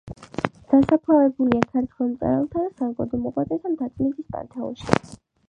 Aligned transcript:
დასაფლავებულია 0.71 1.67
ქართველ 1.75 2.09
მწერალთა 2.13 2.65
და 2.65 2.73
საზოგადო 2.81 3.21
მოღვაწეთა 3.27 3.75
მთაწმინდის 3.77 4.31
პანთეონში. 4.39 5.01